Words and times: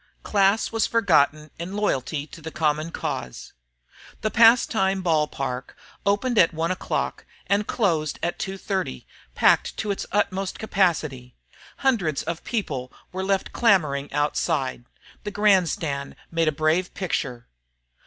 Class 0.23 0.71
was 0.71 0.87
forgotten 0.87 1.51
in 1.59 1.75
loyalty 1.75 2.25
to 2.25 2.41
the 2.41 2.49
common 2.49 2.89
cause. 2.89 3.53
The 4.21 4.31
Pastime 4.31 5.03
Ball 5.03 5.27
Park 5.27 5.77
opened 6.07 6.39
at 6.39 6.55
one 6.55 6.71
o'clock 6.71 7.23
and 7.45 7.67
closed 7.67 8.17
at 8.23 8.39
two 8.39 8.57
thirty 8.57 9.05
packed 9.35 9.77
to 9.77 9.91
its 9.91 10.07
utmost 10.11 10.57
capacity. 10.57 11.35
Hundreds 11.85 12.23
of 12.23 12.43
people 12.43 12.91
were 13.11 13.23
left 13.23 13.53
clamoring 13.53 14.11
outside. 14.11 14.85
The 15.23 15.29
grandstand 15.29 16.15
made 16.31 16.47
a 16.47 16.51
brave 16.51 16.95
picture. 16.95 17.45